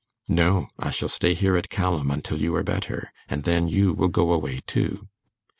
'No, 0.27 0.67
I 0.79 0.89
shall 0.89 1.07
stay 1.09 1.35
here 1.35 1.55
at 1.55 1.69
Callam 1.69 2.09
until 2.09 2.41
you 2.41 2.55
are 2.55 2.63
better, 2.63 3.11
and 3.29 3.43
then 3.43 3.67
you 3.67 3.93
will 3.93 4.07
go 4.07 4.31
away 4.31 4.61
too. 4.65 5.07